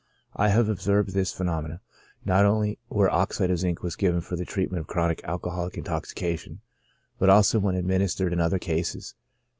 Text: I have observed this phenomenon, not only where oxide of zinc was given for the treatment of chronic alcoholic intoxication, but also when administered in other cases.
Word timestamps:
I 0.35 0.47
have 0.49 0.67
observed 0.67 1.11
this 1.13 1.31
phenomenon, 1.31 1.79
not 2.25 2.43
only 2.43 2.79
where 2.87 3.13
oxide 3.13 3.51
of 3.51 3.59
zinc 3.59 3.83
was 3.83 3.95
given 3.95 4.19
for 4.21 4.35
the 4.35 4.45
treatment 4.45 4.79
of 4.81 4.87
chronic 4.87 5.23
alcoholic 5.25 5.77
intoxication, 5.77 6.61
but 7.19 7.29
also 7.29 7.59
when 7.59 7.75
administered 7.75 8.33
in 8.33 8.39
other 8.39 8.57
cases. 8.57 9.13